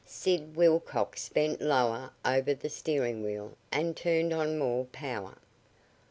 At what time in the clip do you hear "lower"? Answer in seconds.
1.61-2.11